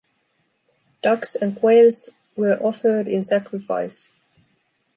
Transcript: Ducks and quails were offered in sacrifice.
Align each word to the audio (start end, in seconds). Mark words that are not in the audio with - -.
Ducks 1.03 1.35
and 1.35 1.55
quails 1.55 2.09
were 2.35 2.55
offered 2.57 3.07
in 3.07 3.21
sacrifice. 3.21 4.09